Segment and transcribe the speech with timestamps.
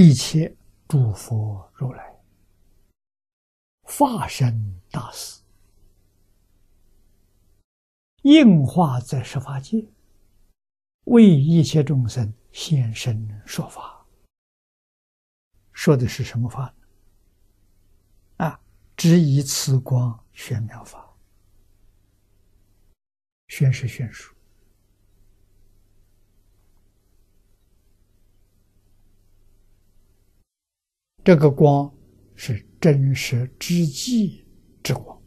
[0.00, 0.56] 一切
[0.86, 2.16] 诸佛如来
[3.82, 5.42] 化身大士，
[8.22, 9.84] 应化在十法界，
[11.06, 14.06] 为一切众生现身说法。
[15.72, 18.46] 说的是什么法呢？
[18.46, 18.60] 啊，
[18.96, 21.12] 只以此光宣妙法，
[23.48, 24.37] 宣是宣说。
[31.28, 31.94] 这个光
[32.36, 34.46] 是真实之际
[34.82, 35.22] 之光，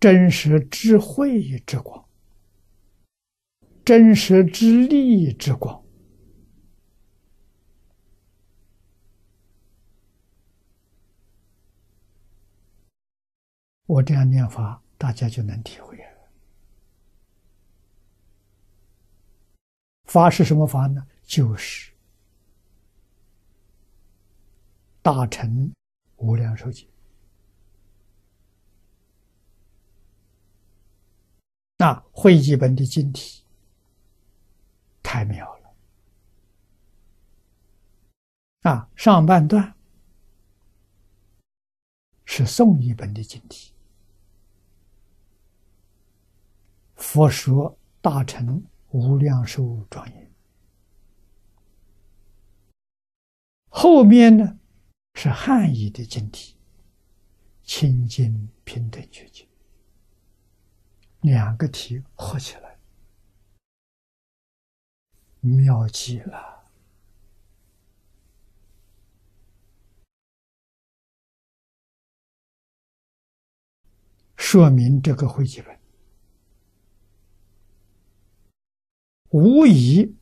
[0.00, 2.04] 真实智慧之光，
[3.84, 5.80] 真实之力之光。
[13.86, 16.04] 我这样念法，大家就能体会了。
[20.06, 21.06] 法是什么法呢？
[21.22, 21.92] 就是。
[25.02, 25.72] 大乘
[26.16, 26.86] 无量寿经，
[31.78, 33.42] 那会集本的经体
[35.02, 35.74] 太妙了
[38.70, 38.90] 啊！
[38.94, 39.74] 上半段
[42.26, 43.72] 是宋译本的经体，
[46.96, 50.30] 佛说大乘无量寿庄严，
[53.70, 54.59] 后面呢？
[55.14, 56.56] 是汉译的经体，
[57.62, 59.46] 清净平等觉经，
[61.20, 62.78] 两个题合起来，
[65.40, 66.64] 妙极了，
[74.36, 75.78] 说明这个会集本
[79.28, 80.16] 无疑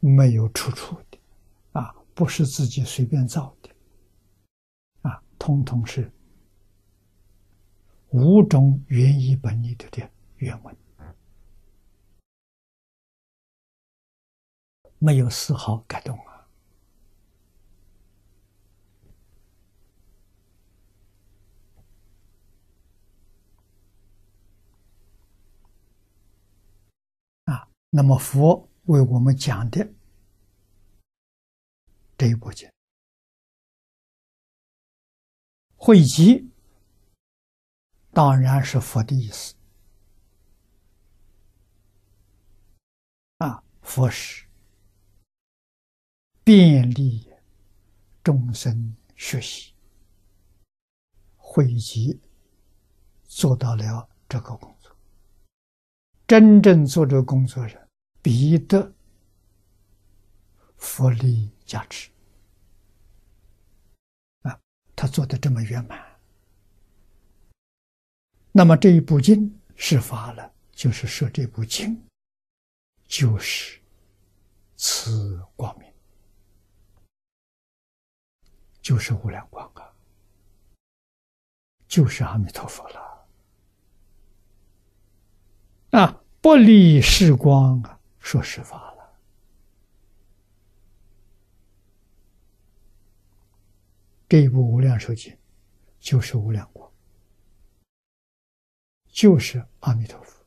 [0.00, 1.18] 没有出处的，
[1.72, 3.73] 啊，不是自己随便造的。
[5.44, 6.10] 通通是
[8.12, 10.74] 五种原译本里头的原文，
[14.98, 16.48] 没有丝毫改动啊！
[27.44, 29.86] 啊，那么佛为我们讲的
[32.16, 32.73] 这一部经。
[35.86, 36.50] 汇集
[38.10, 39.54] 当然是佛的意思
[43.36, 44.46] 啊，佛是
[46.42, 47.30] 便利
[48.22, 49.74] 众生学习，
[51.36, 52.18] 汇集
[53.24, 54.90] 做到了这个工作。
[56.26, 57.90] 真正做这个工作人，
[58.22, 58.90] 必得
[60.78, 62.13] 佛力加持。
[64.96, 65.98] 他做的这么圆满，
[68.52, 72.00] 那么这一部经是发了，就是说这部经
[73.06, 73.80] 就是
[74.76, 75.92] 此光明，
[78.80, 79.92] 就是无量光啊，
[81.86, 83.26] 就是阿弥陀佛了
[85.90, 86.20] 啊！
[86.40, 88.83] 不离世光啊，说实话。
[94.34, 95.32] 这一部《无量寿经》，
[96.00, 96.92] 就是无量光，
[99.06, 100.44] 就是阿弥陀佛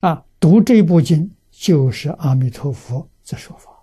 [0.00, 0.26] 啊！
[0.38, 3.82] 读这部经，就是阿弥陀佛在说法。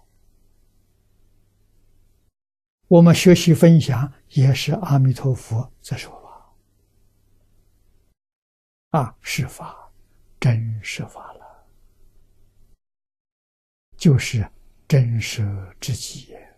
[2.87, 6.13] 我们学习分享，也是阿弥陀佛在说
[8.91, 9.17] 法啊！
[9.21, 9.91] 是法，
[10.39, 11.65] 真是法了，
[13.97, 14.47] 就是。
[14.87, 15.43] 真实
[15.81, 16.55] 之极也，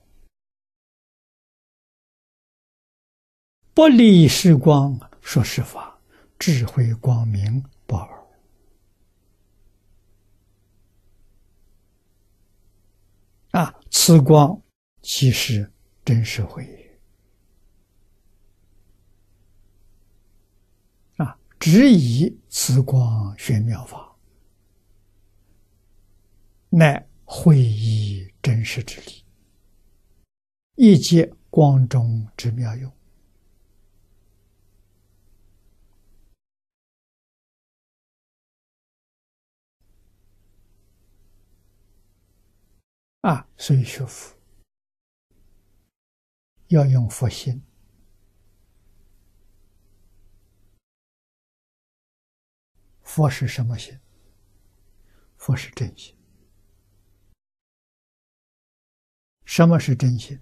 [3.73, 5.99] 不离时光说实法，
[6.37, 8.07] 智慧光明宝
[13.49, 13.73] 啊！
[13.89, 14.61] 此光
[15.01, 15.71] 即是
[16.05, 17.01] 真实慧
[21.17, 21.35] 啊！
[21.59, 24.15] 只以此光宣妙法，
[26.69, 27.08] 乃。
[27.31, 29.23] 会以真实之力，
[30.75, 32.91] 一解光中之妙用
[43.21, 43.47] 啊！
[43.57, 44.35] 所以学佛
[46.69, 47.61] 要用佛心，
[53.03, 53.99] 佛是什么心？
[55.37, 56.18] 佛是真心。
[59.59, 60.39] 什么是真心？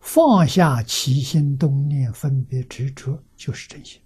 [0.00, 4.00] 放下起心动念、分别执着，就是真心。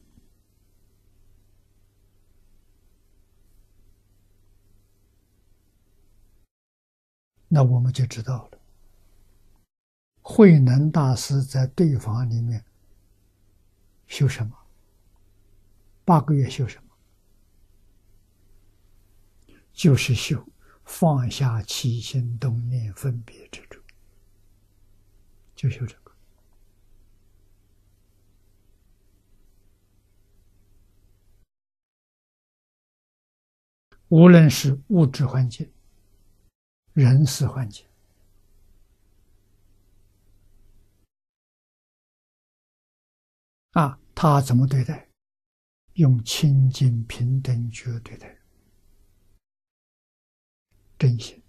[7.46, 8.58] 那我们就知道了。
[10.20, 12.64] 慧能大师在对法里面
[14.08, 14.58] 修什么？
[16.04, 16.90] 八个月修什么？
[19.72, 20.44] 就是修
[20.88, 23.78] 放下起心动念、分别执着，
[25.54, 26.12] 就修这个。
[34.08, 35.70] 无论是物质环境。
[36.94, 37.86] 人事环境
[43.72, 45.08] 啊，他怎么对待？
[45.92, 48.37] 用清净平等觉对待，
[50.98, 51.40] 真心，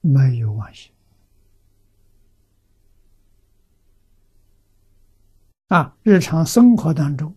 [0.00, 0.92] 没有妄心
[5.68, 5.96] 啊！
[6.02, 7.34] 日常生活当中，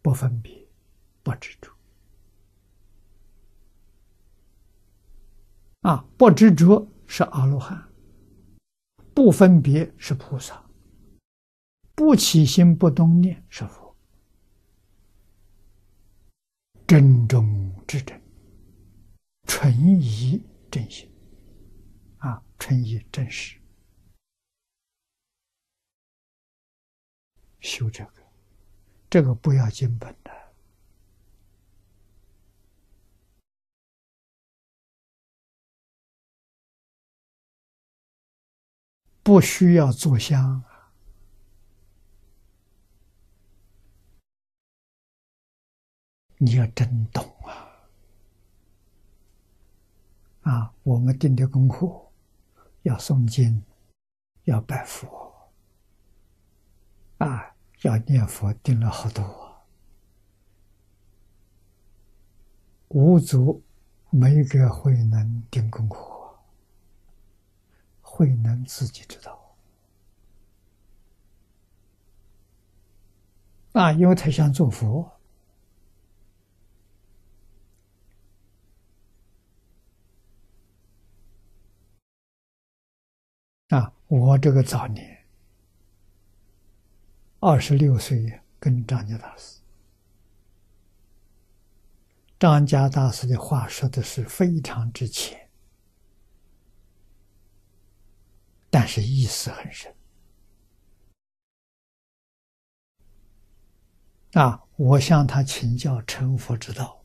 [0.00, 0.66] 不分别，
[1.22, 1.70] 不执着。
[5.82, 7.90] 啊，不执着是阿罗汉，
[9.12, 10.64] 不分别是菩萨，
[11.94, 13.96] 不起心不动念是佛，
[16.86, 18.21] 真中之真，
[19.54, 19.70] 纯
[20.00, 21.08] 一真心，
[22.18, 23.60] 啊，纯一真实，
[27.60, 28.22] 修这个，
[29.10, 30.32] 这个不要经本的。
[39.22, 40.64] 不需要做香
[46.38, 47.71] 你要真懂啊！
[50.42, 51.88] 啊，我们定的功课
[52.82, 53.62] 要诵经，
[54.44, 55.50] 要拜佛，
[57.18, 59.24] 啊，要念佛，定了好多，
[62.88, 63.62] 无足
[64.10, 66.10] 没给慧能定功课。
[68.14, 69.56] 慧能自己知道
[73.72, 75.10] 啊，因为他想做佛
[83.76, 83.92] 啊。
[84.08, 85.24] 我这个早年
[87.40, 89.60] 二十六岁跟张家大师，
[92.38, 95.48] 张家大师的话说的是非常之浅。
[98.70, 99.94] 但是意思很深
[104.32, 104.62] 啊！
[104.76, 107.01] 我向他请教成佛之道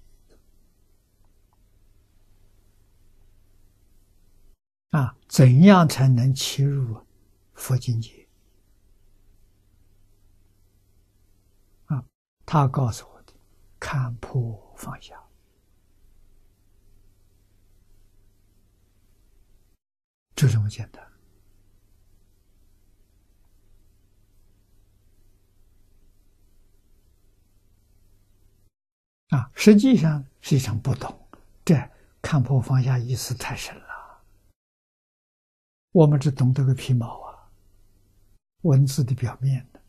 [4.91, 7.05] 啊，怎样才能切入
[7.53, 8.27] 佛境界
[11.85, 12.03] 啊？
[12.45, 13.33] 他告诉我的：
[13.79, 15.21] 看破放下，
[20.35, 21.05] 就这么简单。
[29.29, 31.27] 啊，实际上实际上不懂，
[31.65, 31.75] 这
[32.21, 33.86] 看破放下意思太深了。
[35.97, 37.49] 我们只懂得个皮毛啊，
[38.61, 39.81] 文字的表面的。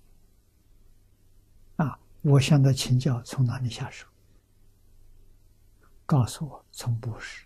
[1.84, 4.06] 啊，我向他请教，从哪里下手？
[6.06, 7.44] 告诉我，从布施。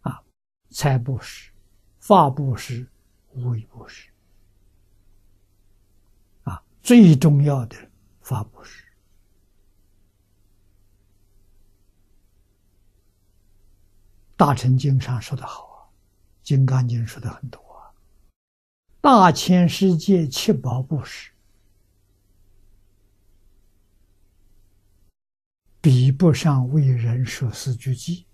[0.00, 0.24] 啊，
[0.70, 1.52] 财布施、
[1.98, 2.88] 法布施、
[3.34, 4.08] 无为布施。
[6.44, 7.76] 啊，最重要的
[8.22, 8.82] 法布施。
[14.38, 15.64] 大乘经上说的好，
[16.44, 17.90] 《金刚经》说的很多啊。
[19.00, 21.32] 大千世界七宝布施，
[25.80, 28.24] 比不上为人设四句偈。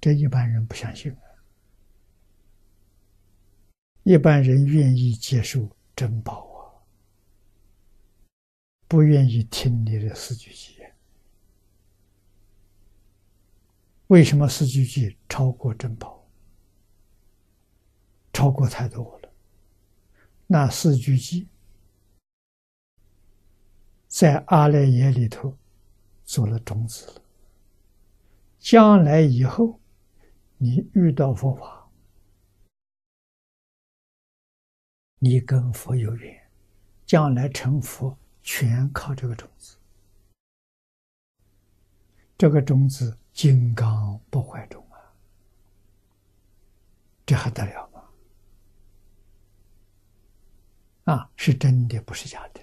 [0.00, 1.18] 这一般人不相信啊，
[4.04, 6.78] 一般人愿意接受珍宝啊，
[8.86, 10.75] 不愿意听你的四句偈。
[14.08, 16.24] 为什么四句偈超过珍宝？
[18.32, 19.32] 超过太多了。
[20.46, 21.46] 那四句偈
[24.06, 25.56] 在阿赖耶里头
[26.24, 27.22] 做了种子了。
[28.58, 29.80] 将来以后，
[30.56, 31.88] 你遇到佛法，
[35.18, 36.50] 你跟佛有缘，
[37.04, 39.76] 将来成佛全靠这个种子。
[42.38, 44.96] 这个种子金刚不坏种啊，
[47.26, 48.02] 这还得了吗？
[51.12, 52.60] 啊，是真的，不是假的。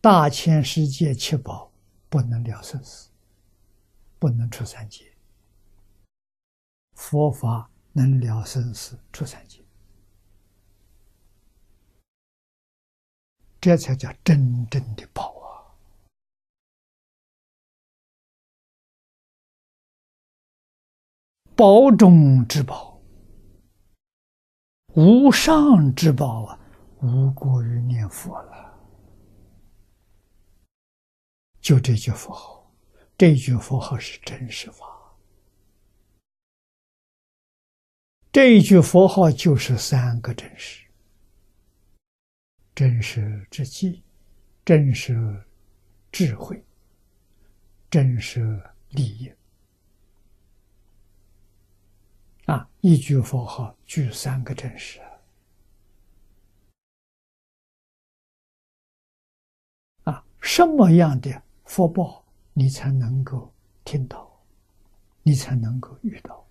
[0.00, 1.70] 大千世界七宝
[2.08, 3.10] 不能了生死，
[4.18, 5.14] 不能出三界。
[6.94, 9.62] 佛法能了生死，出三界，
[13.60, 15.47] 这才叫真正的宝啊！
[21.58, 23.02] 宝中之宝，
[24.94, 26.60] 无上之宝啊，
[27.02, 28.78] 无过于念佛了。
[31.60, 32.72] 就这句佛号，
[33.16, 34.86] 这句佛号是真实法。
[38.30, 40.86] 这一句佛号就是三个真实：
[42.72, 44.04] 真实之际，
[44.64, 45.44] 真实
[46.12, 46.64] 智慧，
[47.90, 49.28] 真实利益。
[52.48, 55.00] 啊，一句佛号具三个真实。
[60.04, 62.24] 啊，什么样的福报
[62.54, 63.52] 你才能够
[63.84, 64.34] 听到，
[65.22, 66.42] 你才能够遇到？